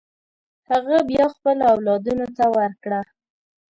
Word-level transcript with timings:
هغه 0.69 0.97
بیا 1.09 1.25
خپلو 1.35 1.63
اولادونو 1.73 2.25
ته 2.37 2.45
ورکړه. 2.55 2.99